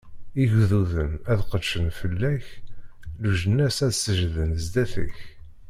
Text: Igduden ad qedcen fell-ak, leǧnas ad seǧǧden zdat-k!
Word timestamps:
Igduden 0.43 1.11
ad 1.31 1.39
qedcen 1.49 1.87
fell-ak, 1.99 2.45
leǧnas 3.29 3.77
ad 3.87 3.93
seǧǧden 3.95 4.51
zdat-k! 4.63 5.17